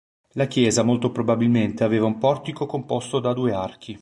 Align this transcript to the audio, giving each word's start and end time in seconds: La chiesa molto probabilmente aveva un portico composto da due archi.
La 0.31 0.47
chiesa 0.47 0.81
molto 0.81 1.11
probabilmente 1.11 1.83
aveva 1.83 2.07
un 2.07 2.17
portico 2.17 2.65
composto 2.65 3.19
da 3.19 3.33
due 3.33 3.51
archi. 3.53 3.99